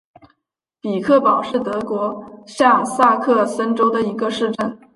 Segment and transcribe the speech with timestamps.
[0.81, 4.79] 比克堡是德国下萨克森州的一个市镇。